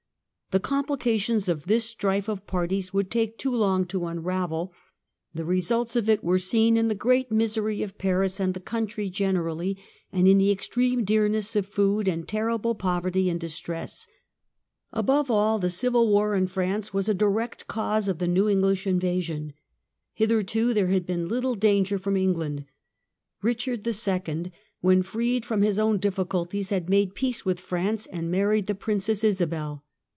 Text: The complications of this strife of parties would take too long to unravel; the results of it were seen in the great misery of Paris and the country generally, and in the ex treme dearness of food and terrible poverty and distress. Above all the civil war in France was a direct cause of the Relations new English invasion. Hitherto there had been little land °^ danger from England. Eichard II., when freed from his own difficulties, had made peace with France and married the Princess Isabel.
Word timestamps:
The 0.53 0.59
complications 0.59 1.47
of 1.47 1.63
this 1.63 1.85
strife 1.85 2.27
of 2.27 2.45
parties 2.45 2.91
would 2.91 3.09
take 3.09 3.37
too 3.37 3.55
long 3.55 3.85
to 3.85 4.05
unravel; 4.07 4.73
the 5.33 5.45
results 5.45 5.95
of 5.95 6.09
it 6.09 6.25
were 6.25 6.37
seen 6.39 6.75
in 6.75 6.89
the 6.89 6.93
great 6.93 7.31
misery 7.31 7.81
of 7.81 7.97
Paris 7.97 8.37
and 8.37 8.53
the 8.53 8.59
country 8.59 9.09
generally, 9.09 9.77
and 10.11 10.27
in 10.27 10.37
the 10.39 10.51
ex 10.51 10.67
treme 10.67 11.05
dearness 11.05 11.55
of 11.55 11.67
food 11.67 12.05
and 12.09 12.27
terrible 12.27 12.75
poverty 12.75 13.29
and 13.29 13.39
distress. 13.39 14.07
Above 14.91 15.31
all 15.31 15.57
the 15.57 15.69
civil 15.69 16.09
war 16.09 16.35
in 16.35 16.47
France 16.47 16.93
was 16.93 17.07
a 17.07 17.13
direct 17.13 17.67
cause 17.67 18.09
of 18.09 18.17
the 18.17 18.25
Relations 18.25 18.45
new 18.45 18.49
English 18.49 18.85
invasion. 18.87 19.53
Hitherto 20.13 20.73
there 20.73 20.87
had 20.87 21.05
been 21.05 21.29
little 21.29 21.51
land 21.51 21.57
°^ 21.61 21.61
danger 21.61 21.97
from 21.97 22.17
England. 22.17 22.65
Eichard 23.41 23.87
II., 24.47 24.51
when 24.81 25.01
freed 25.01 25.45
from 25.45 25.61
his 25.61 25.79
own 25.79 25.97
difficulties, 25.97 26.71
had 26.71 26.89
made 26.89 27.15
peace 27.15 27.45
with 27.45 27.57
France 27.61 28.05
and 28.07 28.29
married 28.29 28.67
the 28.67 28.75
Princess 28.75 29.23
Isabel. 29.23 29.85